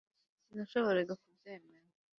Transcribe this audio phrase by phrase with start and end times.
[0.45, 1.87] Sinashoboraga kubyemera